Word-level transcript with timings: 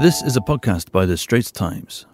This 0.00 0.22
is 0.22 0.34
a 0.34 0.40
podcast 0.40 0.92
by 0.92 1.04
The 1.04 1.18
Straits 1.18 1.50
Times. 1.50 2.06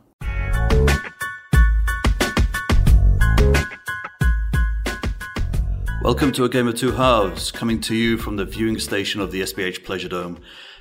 Welcome 6.03 6.33
to 6.33 6.43
a 6.43 6.49
game 6.49 6.67
of 6.67 6.75
two 6.75 6.91
halves, 6.91 7.53
coming 7.53 7.81
to 7.83 7.95
you 7.95 8.19
from 8.19 8.35
the 8.35 8.45
viewing 8.45 8.81
station 8.81 9.21
of 9.21 9.31
the 9.31 9.43
SPH 9.43 9.85
Pleasure 9.85 10.09
Dome. 10.09 10.41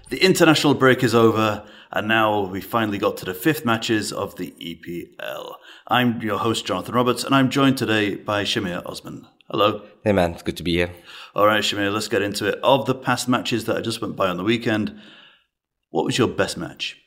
The 0.09 0.17
international 0.17 0.73
break 0.73 1.03
is 1.03 1.13
over, 1.13 1.63
and 1.91 2.07
now 2.07 2.47
we 2.47 2.59
finally 2.59 2.97
got 2.97 3.17
to 3.17 3.25
the 3.25 3.35
fifth 3.35 3.65
matches 3.65 4.11
of 4.11 4.37
the 4.37 4.55
EPL. 4.59 5.57
I'm 5.85 6.19
your 6.23 6.39
host, 6.39 6.65
Jonathan 6.65 6.95
Roberts, 6.95 7.23
and 7.23 7.35
I'm 7.35 7.51
joined 7.51 7.77
today 7.77 8.15
by 8.15 8.45
Shamir 8.45 8.83
Osman. 8.83 9.27
Hello. 9.51 9.83
Hey 10.03 10.11
man, 10.11 10.31
it's 10.31 10.41
good 10.41 10.57
to 10.57 10.63
be 10.63 10.73
here. 10.73 10.89
All 11.35 11.45
right, 11.45 11.61
Shamir, 11.61 11.93
let's 11.93 12.07
get 12.07 12.23
into 12.23 12.47
it. 12.47 12.59
Of 12.63 12.87
the 12.87 12.95
past 12.95 13.27
matches 13.29 13.65
that 13.65 13.77
I 13.77 13.81
just 13.81 14.01
went 14.01 14.15
by 14.15 14.27
on 14.27 14.37
the 14.37 14.43
weekend, 14.43 14.99
what 15.95 16.03
was 16.03 16.17
your 16.17 16.27
best 16.27 16.57
match? 16.57 16.97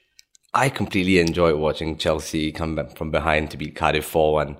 I 0.54 0.70
completely 0.70 1.18
enjoyed 1.18 1.56
watching 1.56 1.98
Chelsea 1.98 2.50
come 2.50 2.74
back 2.74 2.96
from 2.96 3.10
behind 3.10 3.50
to 3.50 3.58
beat 3.58 3.76
Cardiff 3.76 4.06
4 4.06 4.32
1. 4.32 4.56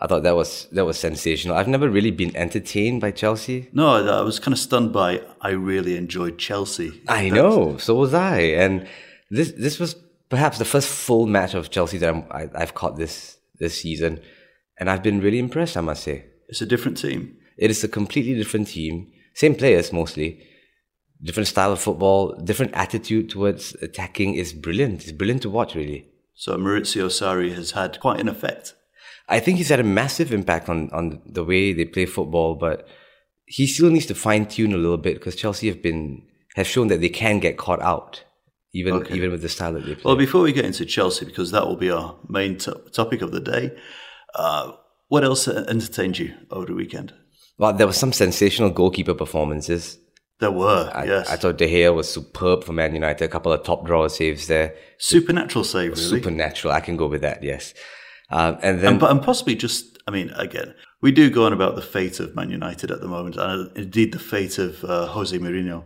I 0.00 0.06
thought 0.06 0.22
that 0.24 0.36
was 0.36 0.68
that 0.72 0.84
was 0.84 0.98
sensational. 0.98 1.56
I've 1.56 1.66
never 1.66 1.88
really 1.88 2.10
been 2.10 2.36
entertained 2.36 3.00
by 3.00 3.10
Chelsea. 3.10 3.70
No, 3.72 4.06
I 4.06 4.20
was 4.20 4.38
kind 4.38 4.52
of 4.52 4.58
stunned 4.58 4.92
by. 4.92 5.22
I 5.40 5.50
really 5.52 5.96
enjoyed 5.96 6.36
Chelsea. 6.36 7.02
I 7.08 7.30
know, 7.30 7.78
so 7.78 7.94
was 7.94 8.12
I. 8.12 8.40
And 8.64 8.86
this 9.30 9.52
this 9.52 9.80
was 9.80 9.96
perhaps 10.28 10.58
the 10.58 10.66
first 10.66 10.88
full 10.88 11.26
match 11.26 11.54
of 11.54 11.70
Chelsea 11.70 11.96
that 11.98 12.10
I'm, 12.14 12.24
I, 12.30 12.50
I've 12.54 12.74
caught 12.74 12.96
this 12.98 13.38
this 13.58 13.80
season, 13.80 14.20
and 14.78 14.90
I've 14.90 15.02
been 15.02 15.22
really 15.22 15.38
impressed. 15.38 15.78
I 15.78 15.80
must 15.80 16.02
say, 16.02 16.26
it's 16.48 16.60
a 16.60 16.66
different 16.66 16.98
team. 16.98 17.38
It 17.56 17.70
is 17.70 17.82
a 17.82 17.88
completely 17.88 18.34
different 18.34 18.68
team, 18.68 19.10
same 19.32 19.54
players 19.54 19.90
mostly, 19.90 20.46
different 21.24 21.48
style 21.48 21.72
of 21.72 21.80
football, 21.80 22.34
different 22.36 22.72
attitude 22.74 23.30
towards 23.30 23.74
attacking. 23.82 24.34
is 24.34 24.52
brilliant. 24.52 25.02
It's 25.02 25.12
brilliant 25.12 25.42
to 25.42 25.50
watch, 25.50 25.74
really. 25.74 26.06
So 26.34 26.56
Maurizio 26.56 27.06
Sarri 27.06 27.54
has 27.54 27.72
had 27.72 27.98
quite 28.00 28.20
an 28.20 28.28
effect. 28.28 28.74
I 29.28 29.40
think 29.40 29.58
he's 29.58 29.70
had 29.70 29.80
a 29.80 29.84
massive 29.84 30.32
impact 30.32 30.68
on, 30.68 30.90
on 30.90 31.22
the 31.24 31.44
way 31.44 31.72
they 31.72 31.86
play 31.86 32.06
football, 32.06 32.56
but 32.56 32.86
he 33.46 33.66
still 33.66 33.90
needs 33.90 34.06
to 34.06 34.14
fine 34.14 34.46
tune 34.46 34.72
a 34.72 34.76
little 34.76 34.98
bit 34.98 35.14
because 35.14 35.36
Chelsea 35.36 35.68
have 35.68 35.82
been 35.82 36.22
have 36.56 36.66
shown 36.66 36.88
that 36.88 37.00
they 37.00 37.08
can 37.08 37.40
get 37.40 37.56
caught 37.56 37.82
out, 37.82 38.22
even 38.72 38.94
okay. 38.94 39.14
even 39.14 39.30
with 39.30 39.42
the 39.42 39.48
style 39.48 39.72
that 39.72 39.86
they 39.86 39.94
play. 39.94 40.02
Well, 40.04 40.16
before 40.16 40.42
we 40.42 40.52
get 40.52 40.66
into 40.66 40.84
Chelsea, 40.84 41.24
because 41.24 41.50
that 41.50 41.66
will 41.66 41.76
be 41.76 41.90
our 41.90 42.16
main 42.28 42.58
topic 42.58 43.22
of 43.22 43.32
the 43.32 43.40
day, 43.40 43.76
uh, 44.34 44.72
what 45.08 45.24
else 45.24 45.48
entertained 45.48 46.18
you 46.18 46.34
over 46.50 46.66
the 46.66 46.74
weekend? 46.74 47.12
Well, 47.58 47.72
there 47.72 47.86
were 47.86 47.92
some 47.92 48.12
sensational 48.12 48.70
goalkeeper 48.70 49.14
performances. 49.14 49.98
There 50.40 50.50
were, 50.50 50.90
I, 50.92 51.04
yes. 51.04 51.30
I 51.30 51.36
thought 51.36 51.58
De 51.58 51.66
Gea 51.66 51.94
was 51.94 52.12
superb 52.12 52.64
for 52.64 52.72
Man 52.72 52.92
United. 52.92 53.24
A 53.24 53.28
couple 53.28 53.52
of 53.52 53.62
top 53.62 53.86
drawer 53.86 54.08
saves 54.08 54.48
there. 54.48 54.74
Supernatural 54.98 55.64
save, 55.64 55.90
really. 55.92 56.02
Supernatural. 56.02 56.74
I 56.74 56.80
can 56.80 56.96
go 56.96 57.06
with 57.06 57.22
that. 57.22 57.42
Yes. 57.42 57.72
Um, 58.30 58.58
and 58.62 58.80
then, 58.80 58.94
and, 58.94 59.02
and, 59.02 59.22
possibly 59.22 59.54
just, 59.54 59.98
I 60.08 60.10
mean, 60.10 60.30
again, 60.30 60.74
we 61.00 61.12
do 61.12 61.30
go 61.30 61.46
on 61.46 61.52
about 61.52 61.76
the 61.76 61.82
fate 61.82 62.18
of 62.18 62.34
Man 62.34 62.50
United 62.50 62.90
at 62.90 63.00
the 63.00 63.06
moment, 63.06 63.36
and 63.36 63.76
indeed 63.76 64.12
the 64.12 64.18
fate 64.18 64.58
of 64.58 64.82
uh, 64.84 65.06
Jose 65.06 65.38
Mourinho. 65.38 65.84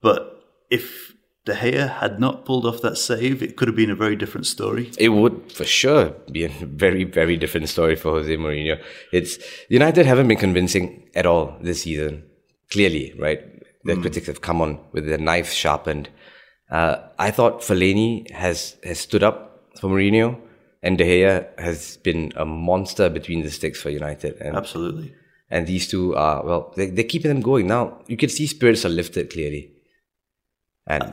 But 0.00 0.40
if 0.70 1.14
De 1.44 1.54
Gea 1.54 1.98
had 2.00 2.20
not 2.20 2.44
pulled 2.44 2.64
off 2.64 2.80
that 2.82 2.96
save, 2.96 3.42
it 3.42 3.56
could 3.56 3.68
have 3.68 3.76
been 3.76 3.90
a 3.90 3.94
very 3.94 4.16
different 4.16 4.46
story. 4.46 4.92
It 4.98 5.10
would 5.10 5.52
for 5.52 5.64
sure 5.64 6.10
be 6.30 6.44
a 6.44 6.48
very, 6.48 7.04
very 7.04 7.36
different 7.36 7.68
story 7.68 7.96
for 7.96 8.12
Jose 8.12 8.36
Mourinho. 8.36 8.82
It's 9.12 9.38
United 9.68 10.06
haven't 10.06 10.28
been 10.28 10.38
convincing 10.38 11.08
at 11.14 11.26
all 11.26 11.56
this 11.60 11.82
season. 11.82 12.24
Clearly, 12.70 13.14
right? 13.18 13.40
The 13.84 13.94
mm. 13.94 14.00
critics 14.00 14.26
have 14.26 14.40
come 14.40 14.60
on 14.60 14.78
with 14.92 15.06
their 15.06 15.18
knife 15.18 15.52
sharpened. 15.52 16.08
Uh, 16.70 16.96
I 17.18 17.30
thought 17.30 17.60
Fellaini 17.60 18.30
has 18.30 18.76
has 18.82 18.98
stood 18.98 19.22
up 19.22 19.68
for 19.80 19.88
Mourinho. 19.88 20.40
And 20.84 20.98
De 20.98 21.04
Gea 21.04 21.58
has 21.58 21.96
been 21.96 22.30
a 22.36 22.44
monster 22.44 23.08
between 23.08 23.42
the 23.42 23.50
sticks 23.50 23.80
for 23.80 23.88
United. 23.88 24.36
And, 24.38 24.54
Absolutely. 24.54 25.14
And 25.50 25.66
these 25.66 25.88
two 25.88 26.14
are, 26.14 26.44
well, 26.44 26.74
they, 26.76 26.90
they're 26.90 27.04
keeping 27.04 27.30
them 27.30 27.40
going. 27.40 27.66
Now, 27.66 28.02
you 28.06 28.18
can 28.18 28.28
see 28.28 28.46
spirits 28.46 28.84
are 28.84 28.90
lifted 28.90 29.32
clearly. 29.32 29.72
And 30.86 31.02
uh, 31.02 31.12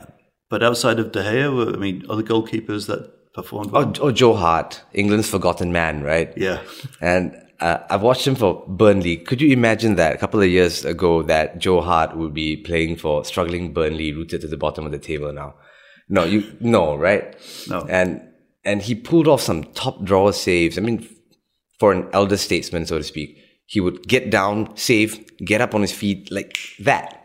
But 0.50 0.62
outside 0.62 0.98
of 0.98 1.12
De 1.12 1.22
Gea, 1.22 1.74
I 1.74 1.78
mean, 1.78 2.04
other 2.10 2.22
goalkeepers 2.22 2.86
that 2.88 3.32
performed 3.32 3.70
well? 3.70 3.94
Oh, 3.98 4.08
oh 4.08 4.12
Joe 4.12 4.34
Hart, 4.34 4.82
England's 4.92 5.30
forgotten 5.30 5.72
man, 5.72 6.02
right? 6.02 6.30
Yeah. 6.36 6.60
And 7.00 7.34
uh, 7.62 7.86
I've 7.88 8.02
watched 8.02 8.26
him 8.26 8.34
for 8.34 8.64
Burnley. 8.66 9.16
Could 9.16 9.40
you 9.40 9.52
imagine 9.52 9.94
that 9.94 10.14
a 10.14 10.18
couple 10.18 10.40
of 10.40 10.48
years 10.48 10.84
ago 10.84 11.22
that 11.22 11.58
Joe 11.58 11.80
Hart 11.80 12.16
would 12.16 12.34
be 12.34 12.56
playing 12.56 12.96
for 12.96 13.24
struggling 13.24 13.72
Burnley, 13.72 14.12
rooted 14.12 14.40
to 14.40 14.48
the 14.48 14.56
bottom 14.56 14.84
of 14.84 14.90
the 14.90 14.98
table 14.98 15.32
now? 15.32 15.54
No, 16.08 16.24
you 16.24 16.56
no, 16.60 16.96
right? 16.96 17.36
No. 17.68 17.86
And 17.88 18.20
and 18.64 18.82
he 18.82 18.96
pulled 18.96 19.28
off 19.28 19.40
some 19.40 19.62
top 19.74 20.02
drawer 20.02 20.32
saves. 20.32 20.76
I 20.76 20.80
mean, 20.80 21.08
for 21.78 21.92
an 21.92 22.08
elder 22.12 22.36
statesman, 22.36 22.84
so 22.84 22.98
to 22.98 23.04
speak, 23.04 23.38
he 23.66 23.80
would 23.80 24.08
get 24.08 24.30
down, 24.30 24.76
save, 24.76 25.24
get 25.38 25.60
up 25.60 25.74
on 25.74 25.82
his 25.82 25.92
feet 25.92 26.30
like 26.32 26.58
that. 26.80 27.20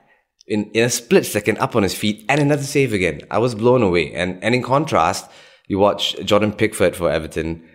In, 0.48 0.72
in 0.72 0.86
a 0.86 0.90
split 0.90 1.26
second, 1.26 1.58
up 1.58 1.76
on 1.76 1.84
his 1.84 1.94
feet, 1.94 2.24
and 2.30 2.40
another 2.40 2.64
save 2.64 2.94
again. 2.94 3.22
I 3.30 3.40
was 3.40 3.54
blown 3.54 3.82
away. 3.82 4.14
And, 4.14 4.42
and 4.42 4.56
in 4.56 4.64
contrast, 4.64 5.30
you 5.68 5.78
watch 5.78 6.16
Jordan 6.24 6.54
Pickford 6.54 6.96
for 6.96 7.12
Everton, 7.12 7.68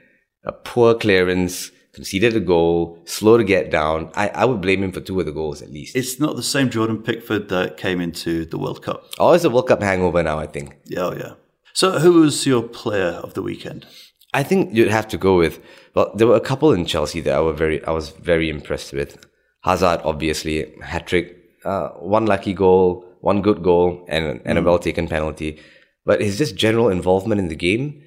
a 0.44 0.52
poor 0.52 0.94
clearance, 0.94 1.70
conceded 1.92 2.34
a 2.34 2.40
goal, 2.40 2.98
slow 3.04 3.36
to 3.36 3.44
get 3.44 3.70
down. 3.70 4.10
I, 4.14 4.28
I 4.28 4.44
would 4.44 4.60
blame 4.60 4.82
him 4.82 4.92
for 4.92 5.00
two 5.00 5.20
of 5.20 5.26
the 5.26 5.32
goals 5.32 5.60
at 5.62 5.70
least. 5.70 5.94
It's 5.94 6.18
not 6.18 6.36
the 6.36 6.42
same 6.42 6.70
Jordan 6.70 7.02
Pickford 7.02 7.48
that 7.50 7.76
came 7.76 8.00
into 8.00 8.46
the 8.46 8.58
World 8.58 8.82
Cup. 8.82 9.04
Oh, 9.18 9.32
it's 9.32 9.44
a 9.44 9.50
World 9.50 9.68
Cup 9.68 9.82
hangover 9.82 10.22
now, 10.22 10.38
I 10.38 10.46
think. 10.46 10.76
Yeah, 10.86 11.00
oh, 11.00 11.14
yeah. 11.14 11.32
So, 11.74 11.98
who 11.98 12.20
was 12.20 12.46
your 12.46 12.62
player 12.62 13.20
of 13.22 13.34
the 13.34 13.42
weekend? 13.42 13.86
I 14.34 14.42
think 14.42 14.74
you'd 14.74 14.88
have 14.88 15.08
to 15.08 15.18
go 15.18 15.36
with. 15.36 15.60
Well, 15.94 16.12
there 16.14 16.26
were 16.26 16.36
a 16.36 16.40
couple 16.40 16.72
in 16.72 16.86
Chelsea 16.86 17.20
that 17.20 17.34
I 17.34 17.40
were 17.40 17.52
very, 17.52 17.84
I 17.84 17.90
was 17.90 18.10
very 18.10 18.48
impressed 18.48 18.92
with. 18.92 19.26
Hazard, 19.62 20.00
obviously, 20.04 20.74
hat 20.80 21.06
trick, 21.06 21.36
uh, 21.64 21.88
one 21.90 22.26
lucky 22.26 22.52
goal, 22.54 23.06
one 23.20 23.42
good 23.42 23.62
goal, 23.62 24.04
and 24.08 24.40
and 24.44 24.58
a 24.58 24.60
mm. 24.60 24.64
well 24.64 24.78
taken 24.78 25.06
penalty. 25.06 25.60
But 26.04 26.20
his 26.20 26.38
just 26.38 26.56
general 26.56 26.88
involvement 26.88 27.40
in 27.40 27.48
the 27.48 27.54
game, 27.54 28.02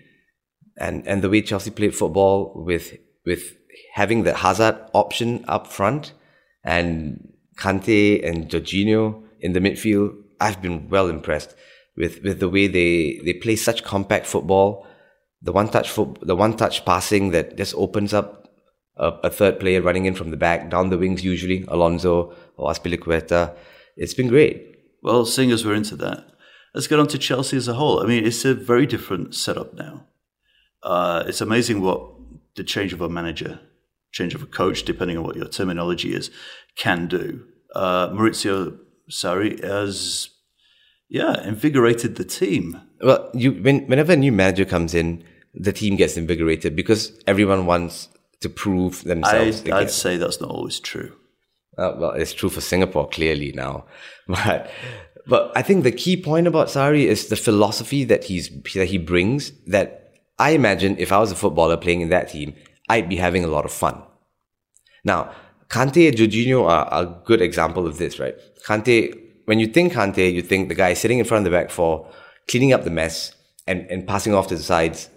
and 0.77 1.07
and 1.07 1.21
the 1.21 1.29
way 1.29 1.41
Chelsea 1.41 1.71
played 1.71 1.95
football 1.95 2.53
with 2.55 2.97
with 3.25 3.55
having 3.93 4.23
the 4.23 4.35
Hazard 4.35 4.77
option 4.93 5.45
up 5.47 5.67
front, 5.67 6.13
and 6.63 7.33
Kante 7.57 8.27
and 8.27 8.49
Jorginho 8.49 9.23
in 9.39 9.53
the 9.53 9.59
midfield, 9.59 10.15
I've 10.39 10.61
been 10.61 10.89
well 10.89 11.07
impressed 11.07 11.55
with 11.95 12.21
with 12.23 12.39
the 12.39 12.49
way 12.49 12.67
they 12.67 13.21
they 13.23 13.33
play 13.33 13.55
such 13.55 13.83
compact 13.83 14.25
football, 14.27 14.85
the 15.41 15.51
one 15.51 15.69
touch 15.69 15.89
foot, 15.89 16.17
the 16.21 16.35
one 16.35 16.57
touch 16.57 16.85
passing 16.85 17.31
that 17.31 17.57
just 17.57 17.75
opens 17.75 18.13
up 18.13 18.49
a, 18.97 19.07
a, 19.23 19.29
third 19.29 19.59
player 19.59 19.81
running 19.81 20.05
in 20.05 20.15
from 20.15 20.31
the 20.31 20.37
back 20.37 20.69
down 20.69 20.89
the 20.89 20.97
wings 20.97 21.23
usually 21.23 21.65
Alonso 21.67 22.33
or 22.57 22.71
Azpilicueta. 22.71 23.55
It's 23.97 24.13
been 24.13 24.27
great. 24.27 24.75
Well, 25.01 25.25
seeing 25.25 25.51
as 25.51 25.65
we're 25.65 25.75
into 25.75 25.95
that, 25.97 26.25
let's 26.73 26.87
get 26.87 26.99
on 26.99 27.07
to 27.07 27.17
Chelsea 27.17 27.57
as 27.57 27.67
a 27.67 27.75
whole. 27.75 28.01
I 28.01 28.05
mean, 28.05 28.25
it's 28.25 28.43
a 28.45 28.53
very 28.53 28.85
different 28.85 29.35
setup 29.35 29.73
now. 29.73 30.07
Uh, 30.81 31.23
it's 31.27 31.41
amazing 31.41 31.81
what 31.81 32.14
the 32.55 32.63
change 32.63 32.93
of 32.93 33.01
a 33.01 33.09
manager, 33.09 33.59
change 34.11 34.35
of 34.35 34.41
a 34.41 34.45
coach, 34.47 34.83
depending 34.83 35.17
on 35.17 35.23
what 35.23 35.35
your 35.35 35.47
terminology 35.47 36.13
is, 36.13 36.31
can 36.75 37.07
do. 37.07 37.45
Uh, 37.73 38.09
Maurizio 38.09 38.77
Sarri 39.09 39.63
has 39.63 40.29
yeah, 41.09 41.43
invigorated 41.43 42.15
the 42.15 42.23
team. 42.23 42.81
Well, 43.01 43.29
you 43.33 43.51
when, 43.51 43.85
whenever 43.87 44.13
a 44.13 44.17
new 44.17 44.31
manager 44.31 44.65
comes 44.65 44.93
in, 44.93 45.23
the 45.53 45.71
team 45.71 45.95
gets 45.95 46.17
invigorated 46.17 46.75
because 46.75 47.17
everyone 47.27 47.65
wants 47.65 48.09
to 48.41 48.49
prove 48.49 49.03
themselves. 49.03 49.63
I, 49.69 49.79
would 49.79 49.91
say 49.91 50.17
that's 50.17 50.41
not 50.41 50.49
always 50.49 50.79
true. 50.79 51.15
Uh, 51.77 51.93
well, 51.97 52.11
it's 52.11 52.33
true 52.33 52.49
for 52.49 52.61
Singapore 52.61 53.07
clearly 53.07 53.51
now, 53.51 53.85
but 54.27 54.69
but 55.27 55.51
I 55.55 55.61
think 55.61 55.83
the 55.83 55.91
key 55.91 56.21
point 56.21 56.47
about 56.47 56.67
Sarri 56.67 57.05
is 57.05 57.27
the 57.27 57.35
philosophy 57.35 58.03
that 58.05 58.25
he's 58.25 58.49
that 58.73 58.87
he 58.87 58.97
brings. 58.97 59.51
That 59.67 60.04
I 60.37 60.51
imagine 60.51 60.97
if 60.97 61.11
I 61.11 61.19
was 61.19 61.31
a 61.31 61.35
footballer 61.35 61.77
playing 61.77 62.01
in 62.01 62.09
that 62.09 62.29
team, 62.29 62.55
I'd 62.89 63.09
be 63.09 63.15
having 63.17 63.43
a 63.43 63.47
lot 63.47 63.65
of 63.65 63.71
fun. 63.71 64.03
Now, 65.03 65.31
Kante 65.69 66.07
and 66.07 66.17
Jorginho 66.17 66.67
are 66.67 66.87
a 66.91 67.21
good 67.25 67.41
example 67.41 67.87
of 67.87 67.97
this, 67.97 68.19
right? 68.19 68.35
Kante 68.67 69.25
when 69.45 69.59
you 69.59 69.67
think 69.67 69.93
Kante, 69.93 70.33
you 70.33 70.41
think 70.41 70.69
the 70.69 70.75
guy 70.75 70.93
sitting 70.93 71.19
in 71.19 71.25
front 71.25 71.45
of 71.45 71.51
the 71.51 71.57
back 71.57 71.69
four, 71.69 72.09
cleaning 72.49 72.73
up 72.73 72.83
the 72.83 72.89
mess 72.89 73.35
and, 73.67 73.87
and 73.89 74.07
passing 74.07 74.33
off 74.33 74.47
to 74.47 74.55
the 74.55 74.63
sides. 74.63 75.09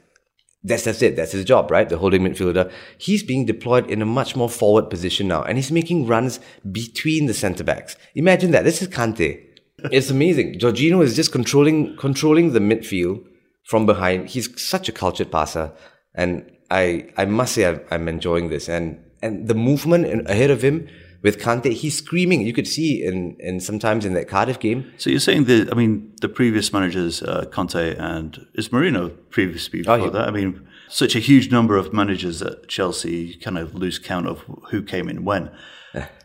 That's 0.64 0.84
that's 0.84 1.02
it. 1.02 1.16
That's 1.16 1.32
his 1.32 1.44
job, 1.44 1.70
right? 1.70 1.88
The 1.88 1.98
holding 1.98 2.22
midfielder. 2.22 2.70
He's 2.98 3.22
being 3.22 3.46
deployed 3.46 3.90
in 3.90 4.02
a 4.02 4.06
much 4.06 4.36
more 4.36 4.50
forward 4.50 4.90
position 4.90 5.28
now, 5.28 5.42
and 5.42 5.56
he's 5.56 5.70
making 5.70 6.06
runs 6.06 6.40
between 6.70 7.26
the 7.26 7.34
centre 7.34 7.64
backs. 7.64 7.96
Imagine 8.14 8.50
that. 8.50 8.64
This 8.64 8.82
is 8.82 8.88
Kante. 8.88 9.44
It's 9.92 10.10
amazing. 10.10 10.58
Jorginho 10.58 11.02
is 11.02 11.14
just 11.14 11.30
controlling 11.30 11.96
controlling 11.96 12.52
the 12.52 12.58
midfield 12.58 13.24
from 13.68 13.86
behind. 13.86 14.28
He's 14.34 14.48
such 14.60 14.88
a 14.88 14.92
cultured 14.92 15.30
passer, 15.30 15.66
and 16.14 16.30
I 16.70 16.84
I 17.22 17.24
must 17.26 17.52
say 17.54 17.64
I'm, 17.68 17.80
I'm 17.90 18.08
enjoying 18.08 18.48
this. 18.50 18.68
And 18.68 18.86
and 19.22 19.48
the 19.48 19.54
movement 19.54 20.04
ahead 20.34 20.50
of 20.50 20.62
him 20.62 20.88
with 21.22 21.38
Kante, 21.44 21.72
he's 21.72 21.96
screaming. 21.98 22.40
You 22.46 22.52
could 22.52 22.68
see 22.68 23.04
in, 23.04 23.36
in 23.40 23.60
sometimes 23.60 24.04
in 24.04 24.14
that 24.14 24.28
Cardiff 24.28 24.58
game. 24.60 24.80
So 24.98 25.10
you're 25.10 25.18
saying 25.30 25.44
that? 25.46 25.68
I 25.72 25.74
mean, 25.74 26.12
the 26.20 26.28
previous 26.28 26.72
managers, 26.72 27.22
uh, 27.22 27.44
Conte 27.50 27.96
and 27.96 28.46
is 28.54 28.68
Mourinho 28.68 29.10
previously 29.30 29.80
before 29.80 29.94
Oh, 29.98 30.04
yeah. 30.04 30.10
that? 30.10 30.28
I 30.28 30.30
mean, 30.30 30.66
such 30.88 31.16
a 31.16 31.18
huge 31.18 31.50
number 31.50 31.76
of 31.76 31.92
managers 31.92 32.40
at 32.42 32.68
Chelsea, 32.68 33.16
you 33.34 33.40
kind 33.40 33.58
of 33.58 33.74
lose 33.74 33.98
count 33.98 34.28
of 34.28 34.44
who 34.70 34.80
came 34.82 35.08
in 35.08 35.24
when. 35.24 35.50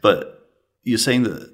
but 0.02 0.20
you're 0.84 1.00
saying 1.08 1.24
that 1.24 1.50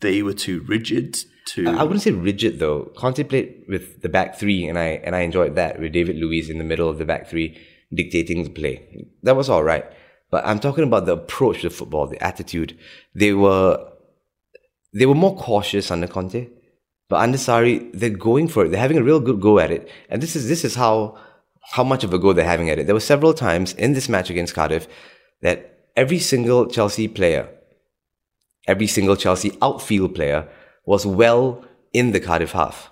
they 0.00 0.22
were 0.22 0.34
too 0.34 0.60
rigid 0.68 1.16
to. 1.46 1.68
I 1.68 1.82
wouldn't 1.82 2.02
say 2.02 2.10
rigid 2.10 2.58
though. 2.58 2.92
Conte 2.96 3.22
played 3.24 3.64
with 3.68 4.02
the 4.02 4.08
back 4.08 4.38
three, 4.38 4.66
and 4.66 4.78
I 4.78 5.00
and 5.04 5.14
I 5.14 5.20
enjoyed 5.20 5.56
that 5.56 5.80
with 5.80 5.92
David 5.92 6.16
Luiz 6.16 6.50
in 6.50 6.58
the 6.58 6.64
middle 6.64 6.88
of 6.88 6.98
the 6.98 7.04
back 7.04 7.28
three, 7.28 7.58
dictating 7.92 8.44
the 8.44 8.50
play. 8.50 9.06
That 9.22 9.36
was 9.36 9.48
all 9.48 9.62
right. 9.62 9.84
But 10.30 10.46
I'm 10.46 10.58
talking 10.58 10.84
about 10.84 11.06
the 11.06 11.12
approach 11.12 11.62
to 11.62 11.70
football, 11.70 12.06
the 12.06 12.22
attitude. 12.22 12.76
They 13.14 13.32
were 13.32 13.92
they 14.92 15.06
were 15.06 15.14
more 15.14 15.36
cautious 15.36 15.90
under 15.90 16.06
Conte, 16.06 16.48
but 17.08 17.20
under 17.20 17.38
Sarri, 17.38 17.90
they're 17.92 18.10
going 18.10 18.48
for 18.48 18.64
it. 18.64 18.70
They're 18.70 18.80
having 18.80 18.98
a 18.98 19.02
real 19.02 19.20
good 19.20 19.40
go 19.40 19.58
at 19.58 19.70
it, 19.70 19.88
and 20.08 20.22
this 20.22 20.36
is 20.36 20.48
this 20.48 20.64
is 20.64 20.74
how 20.74 21.18
how 21.72 21.84
much 21.84 22.04
of 22.04 22.12
a 22.12 22.18
go 22.18 22.32
they're 22.32 22.44
having 22.44 22.70
at 22.70 22.78
it. 22.78 22.86
There 22.86 22.94
were 22.94 23.00
several 23.00 23.32
times 23.34 23.72
in 23.74 23.94
this 23.94 24.08
match 24.08 24.30
against 24.30 24.54
Cardiff 24.54 24.86
that 25.42 25.88
every 25.96 26.18
single 26.18 26.66
Chelsea 26.66 27.08
player 27.08 27.48
every 28.66 28.86
single 28.86 29.16
Chelsea 29.16 29.56
outfield 29.62 30.14
player 30.14 30.48
was 30.86 31.06
well 31.06 31.64
in 31.92 32.12
the 32.12 32.20
Cardiff 32.20 32.52
half. 32.52 32.90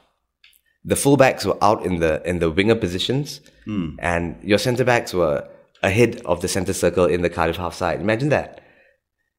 The 0.85 0.95
fullbacks 0.95 1.45
were 1.45 1.63
out 1.63 1.85
in 1.85 2.01
the 2.01 2.23
in 2.29 2.41
the 2.41 2.51
winger 2.51 2.75
positions, 2.75 3.41
hmm. 3.65 3.95
and 3.99 4.37
your 4.43 4.59
centre 4.59 4.85
backs 4.85 5.15
were 5.15 5.49
ahead 5.83 6.21
of 6.25 6.41
the 6.41 6.49
centre 6.49 6.73
circle 6.73 7.07
in 7.07 7.23
the 7.23 7.31
Cardiff 7.31 7.57
half 7.57 7.75
side. 7.75 8.01
Imagine 8.01 8.31
that. 8.31 8.61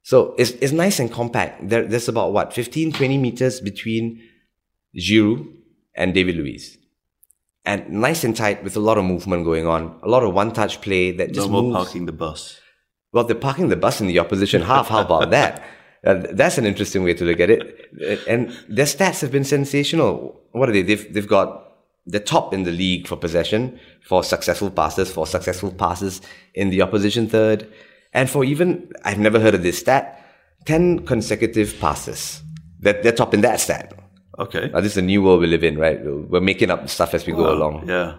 So 0.04 0.36
it's, 0.38 0.52
it's 0.52 0.74
nice 0.74 1.00
and 1.00 1.12
compact. 1.12 1.70
There, 1.70 1.88
there's 1.88 2.10
about 2.10 2.34
what 2.34 2.54
15, 2.54 2.92
20 2.92 3.18
meters 3.18 3.62
between 3.62 4.22
Giroud 4.98 5.48
and 5.96 6.14
David 6.14 6.36
Luiz. 6.36 6.78
And 7.66 7.90
nice 7.90 8.26
and 8.26 8.36
tight 8.36 8.62
with 8.64 8.76
a 8.76 8.82
lot 8.82 8.98
of 8.98 9.06
movement 9.06 9.46
going 9.46 9.66
on, 9.66 9.98
a 10.04 10.10
lot 10.10 10.24
of 10.24 10.34
one-touch 10.34 10.82
play 10.82 11.12
that 11.12 11.30
just 11.34 11.48
no 11.48 11.54
more 11.54 11.64
moves. 11.64 11.76
parking 11.86 12.06
the 12.06 12.12
bus. 12.12 12.60
Well, 13.14 13.24
they're 13.24 13.36
parking 13.38 13.70
the 13.70 13.78
bus 13.78 14.02
in 14.02 14.08
the 14.08 14.20
opposition 14.20 14.62
half. 14.62 14.90
How 14.90 15.02
about 15.02 15.30
that? 15.30 15.64
Uh, 16.06 16.16
that's 16.32 16.58
an 16.58 16.66
interesting 16.66 17.04
way 17.04 17.14
to 17.14 17.24
look 17.24 17.40
at 17.40 17.50
it. 17.50 17.90
Uh, 18.02 18.32
And 18.32 18.52
their 18.68 18.86
stats 18.86 19.22
have 19.22 19.32
been 19.32 19.46
sensational. 19.46 20.40
What 20.52 20.70
are 20.70 20.74
they? 20.74 20.82
They've, 20.82 21.14
they've 21.14 21.28
got 21.28 21.72
the 22.06 22.20
top 22.20 22.54
in 22.54 22.64
the 22.64 22.72
league 22.72 23.08
for 23.08 23.16
possession, 23.16 23.80
for 24.02 24.24
successful 24.24 24.70
passes, 24.70 25.12
for 25.12 25.26
successful 25.26 25.72
passes 25.72 26.22
in 26.54 26.70
the 26.70 26.82
opposition 26.82 27.28
third, 27.30 27.66
and 28.14 28.30
for 28.30 28.44
even, 28.44 28.92
I've 29.06 29.18
never 29.20 29.40
heard 29.40 29.56
of 29.56 29.64
this 29.64 29.80
stat, 29.80 30.20
10 30.66 31.06
consecutive 31.06 31.80
passes. 31.80 32.42
They're, 32.80 33.02
they're 33.02 33.12
top 33.14 33.34
in 33.34 33.42
that 33.42 33.60
stat. 33.62 33.94
Okay. 34.38 34.70
Now, 34.74 34.82
this 34.82 34.94
is 34.94 34.98
a 34.98 35.02
new 35.02 35.22
world 35.24 35.40
we 35.42 35.48
live 35.48 35.64
in, 35.64 35.78
right? 35.78 36.00
We're 36.04 36.42
making 36.42 36.70
up 36.70 36.90
stuff 36.90 37.14
as 37.14 37.26
we 37.26 37.34
go 37.34 37.54
along. 37.54 37.88
Yeah. 37.88 38.18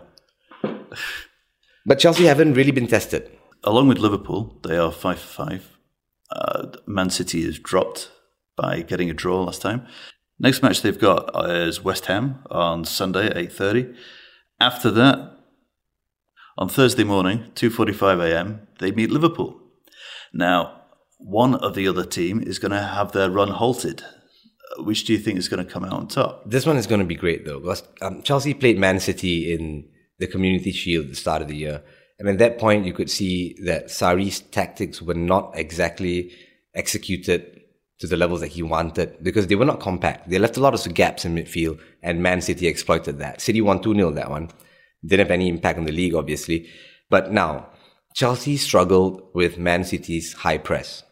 But 1.84 1.98
Chelsea 1.98 2.25
haven't 2.25 2.54
really 2.54 2.70
been 2.70 2.86
tested. 2.86 3.31
Along 3.64 3.88
with 3.88 3.98
Liverpool, 3.98 4.58
they 4.62 4.76
are 4.76 4.90
five 4.92 5.19
for 5.19 5.44
five. 5.46 5.73
Uh, 6.30 6.68
Man 6.86 7.10
City 7.10 7.42
is 7.42 7.58
dropped 7.58 8.10
by 8.56 8.82
getting 8.82 9.10
a 9.10 9.14
draw 9.14 9.42
last 9.42 9.62
time. 9.62 9.86
Next 10.38 10.62
match 10.62 10.82
they've 10.82 10.98
got 10.98 11.30
is 11.50 11.84
West 11.84 12.06
Ham 12.06 12.44
on 12.50 12.84
Sunday 12.84 13.26
at 13.26 13.36
eight 13.36 13.52
thirty. 13.52 13.94
After 14.60 14.90
that, 14.92 15.38
on 16.56 16.68
Thursday 16.68 17.04
morning, 17.04 17.50
two 17.54 17.70
forty-five 17.70 18.20
a.m., 18.20 18.66
they 18.78 18.90
meet 18.90 19.10
Liverpool. 19.10 19.60
Now, 20.32 20.82
one 21.18 21.54
of 21.54 21.74
the 21.74 21.86
other 21.88 22.04
team 22.04 22.42
is 22.42 22.58
going 22.58 22.72
to 22.72 22.82
have 22.82 23.12
their 23.12 23.30
run 23.30 23.48
halted. 23.48 24.02
Uh, 24.02 24.82
Which 24.82 25.04
do 25.04 25.12
you 25.12 25.18
think 25.18 25.38
is 25.38 25.48
going 25.48 25.64
to 25.64 25.72
come 25.72 25.84
out 25.84 25.92
on 25.92 26.08
top? 26.08 26.42
This 26.44 26.66
one 26.66 26.76
is 26.76 26.86
going 26.86 27.00
to 27.00 27.06
be 27.06 27.14
great 27.14 27.44
though, 27.44 27.60
because 27.60 27.82
um, 28.02 28.22
Chelsea 28.22 28.54
played 28.54 28.78
Man 28.78 28.98
City 29.00 29.52
in 29.52 29.88
the 30.18 30.26
Community 30.26 30.72
Shield 30.72 31.04
at 31.04 31.10
the 31.10 31.16
start 31.16 31.42
of 31.42 31.48
the 31.48 31.56
year, 31.56 31.82
and 32.24 32.30
at 32.30 32.38
that 32.38 32.58
point 32.58 32.86
you 32.86 32.94
could 32.94 33.10
see 33.10 33.54
that 33.64 33.86
Sarri's 33.86 34.40
tactics 34.40 35.02
were 35.02 35.14
not 35.14 35.52
exactly 35.54 36.32
executed 36.74 37.60
to 37.98 38.06
the 38.06 38.16
levels 38.16 38.40
that 38.40 38.48
he 38.48 38.62
wanted 38.62 39.22
because 39.22 39.46
they 39.46 39.54
were 39.54 39.64
not 39.64 39.80
compact. 39.80 40.28
They 40.28 40.38
left 40.38 40.56
a 40.56 40.60
lot 40.60 40.74
of 40.74 40.94
gaps 40.94 41.24
in 41.24 41.34
midfield, 41.34 41.78
and 42.02 42.22
Man 42.22 42.40
City 42.40 42.66
exploited 42.66 43.18
that. 43.18 43.40
City 43.40 43.60
won 43.60 43.82
two 43.82 43.94
0 43.94 44.10
that 44.12 44.30
one. 44.30 44.50
Didn't 45.04 45.26
have 45.26 45.30
any 45.30 45.48
impact 45.48 45.78
on 45.78 45.84
the 45.84 45.92
league, 45.92 46.14
obviously, 46.14 46.66
but 47.10 47.30
now 47.30 47.68
Chelsea 48.14 48.56
struggled 48.56 49.22
with 49.34 49.58
Man 49.58 49.84
City's 49.84 50.32
high 50.32 50.58
press. 50.58 51.02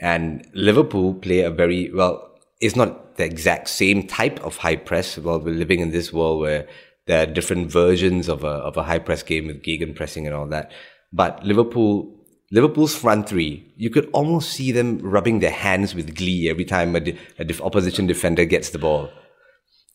And 0.00 0.48
Liverpool 0.54 1.14
play 1.14 1.40
a 1.40 1.50
very 1.50 1.92
well. 1.92 2.24
It's 2.60 2.76
not 2.76 3.16
the 3.16 3.24
exact 3.24 3.68
same 3.68 4.06
type 4.06 4.40
of 4.40 4.56
high 4.56 4.76
press. 4.76 5.18
Well, 5.18 5.40
we're 5.40 5.54
living 5.54 5.80
in 5.80 5.90
this 5.90 6.10
world 6.12 6.40
where 6.40 6.66
there 7.08 7.22
are 7.22 7.26
different 7.26 7.72
versions 7.72 8.28
of 8.28 8.44
a 8.44 8.54
of 8.68 8.76
a 8.76 8.84
high 8.84 8.98
press 8.98 9.22
game 9.22 9.46
with 9.48 9.62
gegen 9.62 9.94
pressing 9.94 10.26
and 10.26 10.36
all 10.36 10.46
that. 10.46 10.70
But 11.12 11.42
Liverpool, 11.42 12.14
Liverpool's 12.52 12.94
front 12.94 13.28
three, 13.28 13.72
you 13.76 13.88
could 13.90 14.08
almost 14.12 14.50
see 14.50 14.72
them 14.72 14.98
rubbing 14.98 15.40
their 15.40 15.50
hands 15.50 15.94
with 15.94 16.14
glee 16.14 16.50
every 16.50 16.66
time 16.66 16.94
a, 16.94 17.00
de- 17.00 17.18
a 17.38 17.44
def- 17.44 17.62
opposition 17.62 18.06
defender 18.06 18.44
gets 18.44 18.70
the 18.70 18.78
ball. 18.78 19.10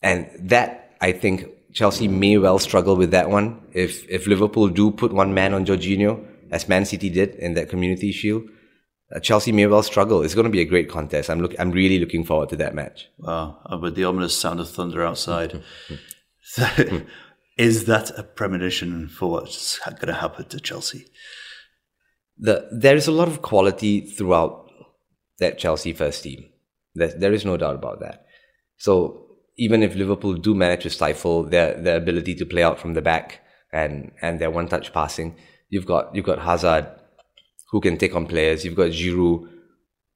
And 0.02 0.28
that, 0.40 0.96
I 1.02 1.12
think, 1.12 1.46
Chelsea 1.72 2.08
may 2.08 2.40
well 2.40 2.58
struggle 2.58 2.96
with 2.96 3.12
that 3.12 3.30
one. 3.30 3.62
If 3.74 4.10
if 4.10 4.26
Liverpool 4.26 4.68
do 4.68 4.90
put 4.90 5.14
one 5.14 5.36
man 5.36 5.54
on 5.54 5.66
Jorginho, 5.66 6.26
as 6.52 6.68
Man 6.68 6.86
City 6.86 7.10
did 7.12 7.36
in 7.36 7.54
that 7.54 7.70
Community 7.70 8.12
Shield, 8.12 8.44
uh, 9.16 9.20
Chelsea 9.20 9.52
may 9.52 9.68
well 9.68 9.84
struggle. 9.84 10.24
It's 10.24 10.34
going 10.34 10.46
to 10.46 10.52
be 10.52 10.62
a 10.62 10.66
great 10.66 10.90
contest. 10.90 11.30
I'm 11.30 11.42
look. 11.42 11.54
I'm 11.60 11.70
really 11.72 12.00
looking 12.00 12.24
forward 12.24 12.50
to 12.50 12.56
that 12.56 12.74
match. 12.74 13.10
Wow, 13.20 13.60
with 13.80 13.94
the 13.96 14.06
ominous 14.06 14.36
sound 14.36 14.60
of 14.60 14.70
thunder 14.72 15.06
outside. 15.06 15.62
Hmm. 16.56 16.98
is 17.58 17.86
that 17.86 18.18
a 18.18 18.24
premonition 18.24 19.08
for 19.08 19.32
what's 19.32 19.80
going 19.80 20.08
to 20.08 20.14
happen 20.14 20.46
to 20.50 20.60
Chelsea? 20.60 21.06
The 22.38 22.68
there 22.72 22.96
is 22.96 23.08
a 23.08 23.12
lot 23.12 23.28
of 23.28 23.42
quality 23.42 24.02
throughout 24.02 24.70
that 25.40 25.58
Chelsea 25.58 25.94
first 25.94 26.24
team. 26.24 26.46
There, 26.96 27.14
there 27.16 27.34
is 27.34 27.46
no 27.46 27.58
doubt 27.58 27.76
about 27.76 28.00
that. 28.00 28.26
So 28.78 29.28
even 29.58 29.84
if 29.84 29.96
Liverpool 29.96 30.34
do 30.34 30.56
manage 30.56 30.84
to 30.84 30.90
stifle 30.90 31.44
their 31.44 31.80
their 31.80 31.98
ability 31.98 32.36
to 32.36 32.46
play 32.46 32.64
out 32.64 32.80
from 32.80 32.94
the 32.94 33.02
back 33.02 33.42
and 33.72 34.12
and 34.22 34.40
their 34.40 34.52
one 34.52 34.68
touch 34.68 34.92
passing, 34.94 35.36
you've 35.70 35.86
got 35.86 36.16
you've 36.16 36.26
got 36.26 36.40
Hazard 36.40 36.88
who 37.70 37.82
can 37.82 37.98
take 37.98 38.16
on 38.16 38.28
players. 38.28 38.66
You've 38.66 38.76
got 38.76 38.92
Giroud 38.92 39.50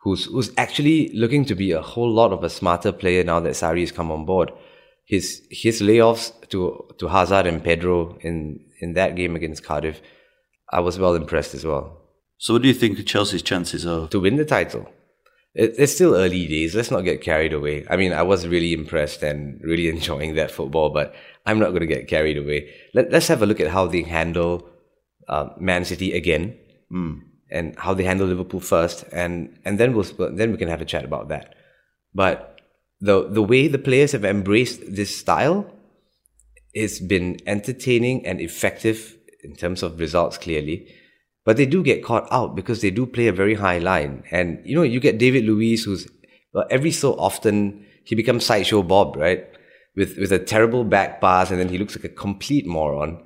who's 0.02 0.26
who's 0.26 0.52
actually 0.58 1.10
looking 1.14 1.46
to 1.46 1.56
be 1.56 1.72
a 1.72 1.82
whole 1.82 2.12
lot 2.12 2.32
of 2.32 2.44
a 2.44 2.50
smarter 2.50 2.92
player 2.92 3.24
now 3.24 3.40
that 3.40 3.54
Sarri 3.54 3.82
has 3.82 3.92
come 3.92 4.12
on 4.12 4.26
board. 4.26 4.52
His 5.14 5.26
his 5.50 5.82
layoffs 5.82 6.26
to 6.50 6.60
to 7.00 7.08
Hazard 7.08 7.48
and 7.48 7.64
Pedro 7.64 8.18
in 8.22 8.38
in 8.82 8.94
that 8.94 9.16
game 9.16 9.36
against 9.36 9.64
Cardiff, 9.64 10.02
I 10.72 10.80
was 10.82 11.00
well 11.00 11.16
impressed 11.16 11.56
as 11.56 11.66
well 11.66 11.86
So, 12.38 12.54
what 12.54 12.62
do 12.62 12.68
you 12.68 12.74
think 12.74 13.04
Chelsea's 13.06 13.42
chances 13.42 13.86
are? 13.86 14.08
to 14.10 14.20
win 14.20 14.36
the 14.36 14.46
title. 14.46 14.86
It, 15.56 15.74
it's 15.78 15.94
still 15.94 16.14
early 16.14 16.46
days. 16.48 16.76
Let's 16.76 16.92
not 16.92 17.02
get 17.02 17.22
carried 17.22 17.54
away. 17.54 17.86
I 17.90 17.98
mean, 17.98 18.14
I 18.14 18.22
was 18.22 18.48
really 18.48 18.74
impressed 18.74 19.24
and 19.24 19.60
really 19.64 19.90
enjoying 19.96 20.36
that 20.36 20.52
football, 20.52 20.90
but 20.92 21.16
I'm 21.46 21.60
not 21.60 21.70
going 21.70 21.82
to 21.82 21.88
get 21.96 22.08
carried 22.08 22.38
away. 22.38 22.70
Let, 22.94 23.12
let's 23.12 23.28
have 23.30 23.42
a 23.42 23.46
look 23.46 23.60
at 23.60 23.72
how 23.72 23.88
they 23.88 24.04
handle 24.04 24.70
uh, 25.28 25.50
Man 25.60 25.84
City 25.86 26.14
again, 26.14 26.58
and 27.50 27.76
how 27.78 27.94
they 27.94 28.04
handle 28.04 28.28
Liverpool 28.28 28.60
first, 28.60 29.06
and 29.12 29.58
and 29.66 29.80
then 29.80 29.94
we'll 29.94 30.04
then 30.36 30.52
we 30.52 30.58
can 30.58 30.68
have 30.68 30.82
a 30.82 30.86
chat 30.86 31.06
about 31.06 31.30
that. 31.30 31.56
But 32.14 32.57
the 33.00 33.28
the 33.30 33.44
way 33.44 33.68
the 33.68 33.78
players 33.78 34.12
have 34.12 34.26
embraced 34.26 34.82
this 34.88 35.16
style, 35.16 35.72
it's 36.74 37.00
been 37.00 37.38
entertaining 37.46 38.26
and 38.26 38.42
effective 38.42 39.16
in 39.44 39.56
terms 39.56 39.84
of 39.84 40.00
results. 40.00 40.38
Clearly, 40.38 40.88
but 41.46 41.58
they 41.58 41.66
do 41.66 41.84
get 41.84 42.04
caught 42.04 42.28
out 42.32 42.56
because 42.56 42.82
they 42.82 42.92
do 42.92 43.06
play 43.06 43.28
a 43.28 43.34
very 43.34 43.56
high 43.56 43.78
line. 43.78 44.24
And 44.32 44.60
you 44.66 44.76
know, 44.76 44.84
you 44.84 45.00
get 45.00 45.18
David 45.18 45.46
Luiz, 45.46 45.84
who's 45.84 46.08
well, 46.54 46.66
every 46.70 46.92
so 46.92 47.14
often 47.14 47.86
he 48.04 48.16
becomes 48.16 48.46
sideshow 48.46 48.82
Bob, 48.82 49.16
right? 49.16 49.46
With 49.96 50.18
with 50.18 50.32
a 50.32 50.40
terrible 50.40 50.84
back 50.84 51.22
pass, 51.22 51.52
and 51.52 51.60
then 51.60 51.70
he 51.70 51.78
looks 51.78 51.96
like 51.96 52.06
a 52.06 52.10
complete 52.10 52.66
moron. 52.66 53.24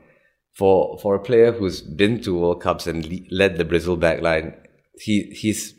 For 0.54 1.00
for 1.00 1.16
a 1.16 1.20
player 1.20 1.54
who's 1.54 1.82
been 1.82 2.22
to 2.24 2.38
World 2.38 2.62
Cups 2.62 2.86
and 2.86 3.06
le- 3.06 3.26
led 3.32 3.58
the 3.58 3.64
Brazil 3.64 3.96
back 3.96 4.22
line, 4.22 4.54
he 4.96 5.24
he's 5.32 5.74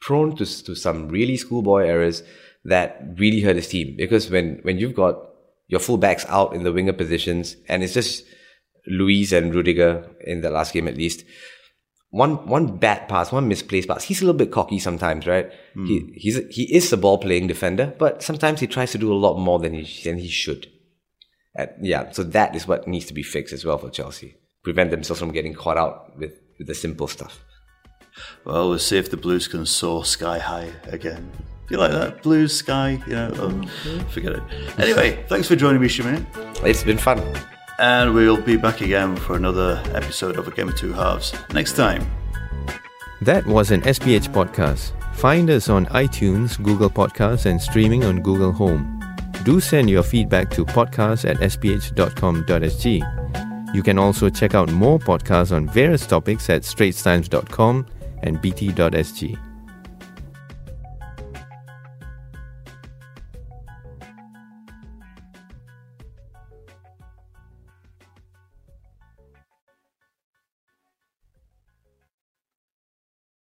prone 0.00 0.36
to 0.36 0.44
to 0.64 0.74
some 0.74 1.08
really 1.08 1.38
schoolboy 1.38 1.86
errors 1.86 2.22
that 2.64 3.02
really 3.16 3.40
hurt 3.40 3.56
his 3.56 3.68
team. 3.68 3.96
Because 3.96 4.30
when 4.30 4.60
when 4.62 4.78
you've 4.78 4.94
got 4.94 5.16
your 5.68 5.80
fullbacks 5.80 6.26
out 6.28 6.54
in 6.54 6.62
the 6.62 6.72
winger 6.72 6.92
positions, 6.92 7.56
and 7.68 7.82
it's 7.82 7.94
just 7.94 8.24
Luiz 8.86 9.32
and 9.32 9.54
Rudiger 9.54 10.10
in 10.26 10.40
the 10.40 10.50
last 10.50 10.72
game 10.72 10.88
at 10.88 10.96
least, 10.96 11.24
one 12.10 12.46
one 12.46 12.76
bad 12.76 13.08
pass, 13.08 13.32
one 13.32 13.48
misplaced 13.48 13.88
pass. 13.88 14.04
He's 14.04 14.20
a 14.20 14.24
little 14.24 14.38
bit 14.38 14.52
cocky 14.52 14.78
sometimes, 14.78 15.26
right? 15.26 15.50
Hmm. 15.74 15.86
He 15.86 16.12
he's 16.14 16.36
he 16.50 16.74
is 16.74 16.92
a 16.92 16.96
ball 16.96 17.18
playing 17.18 17.46
defender, 17.46 17.94
but 17.98 18.22
sometimes 18.22 18.60
he 18.60 18.66
tries 18.66 18.92
to 18.92 18.98
do 18.98 19.12
a 19.12 19.14
lot 19.14 19.38
more 19.38 19.58
than 19.58 19.74
he 19.74 20.02
than 20.04 20.18
he 20.18 20.28
should. 20.28 20.68
And 21.54 21.70
yeah, 21.80 22.10
so 22.12 22.22
that 22.22 22.54
is 22.54 22.66
what 22.66 22.88
needs 22.88 23.06
to 23.06 23.14
be 23.14 23.22
fixed 23.22 23.52
as 23.52 23.64
well 23.64 23.78
for 23.78 23.90
Chelsea. 23.90 24.36
Prevent 24.62 24.90
themselves 24.90 25.20
from 25.20 25.32
getting 25.32 25.54
caught 25.54 25.76
out 25.76 26.16
with, 26.16 26.32
with 26.58 26.66
the 26.66 26.74
simple 26.74 27.08
stuff. 27.08 27.44
Well, 28.44 28.68
we'll 28.68 28.78
see 28.78 28.98
if 28.98 29.10
the 29.10 29.16
Blues 29.16 29.48
can 29.48 29.66
soar 29.66 30.04
sky 30.04 30.38
high 30.38 30.72
again. 30.86 31.30
You 31.72 31.78
like 31.78 31.92
that? 31.92 32.22
Blue 32.22 32.48
sky, 32.48 33.02
you 33.06 33.14
know, 33.14 33.32
oh, 33.36 33.62
forget 34.10 34.32
it. 34.34 34.42
Anyway, 34.78 35.24
thanks 35.28 35.48
for 35.48 35.56
joining 35.56 35.80
me, 35.80 35.88
Shemaine. 35.88 36.26
It's 36.62 36.84
been 36.84 36.98
fun. 36.98 37.22
And 37.78 38.12
we'll 38.12 38.42
be 38.42 38.58
back 38.58 38.82
again 38.82 39.16
for 39.16 39.36
another 39.36 39.82
episode 39.94 40.36
of 40.36 40.46
A 40.46 40.50
Game 40.50 40.68
of 40.68 40.76
Two 40.76 40.92
Halves 40.92 41.32
next 41.54 41.72
time. 41.72 42.06
That 43.22 43.46
was 43.46 43.70
an 43.70 43.80
SPH 43.80 44.28
podcast. 44.28 44.92
Find 45.14 45.48
us 45.48 45.70
on 45.70 45.86
iTunes, 45.86 46.62
Google 46.62 46.90
Podcasts, 46.90 47.46
and 47.46 47.58
streaming 47.58 48.04
on 48.04 48.20
Google 48.20 48.52
Home. 48.52 49.00
Do 49.42 49.58
send 49.58 49.88
your 49.88 50.02
feedback 50.02 50.50
to 50.50 50.66
podcast 50.66 51.26
at 51.26 51.38
sph.com.sg. 51.38 52.84
You 53.74 53.82
can 53.82 53.98
also 53.98 54.28
check 54.28 54.54
out 54.54 54.70
more 54.70 54.98
podcasts 54.98 55.56
on 55.56 55.68
various 55.68 56.06
topics 56.06 56.50
at 56.50 56.64
straitstimes.com 56.64 57.86
and 58.22 58.42
bt.sg. 58.42 59.51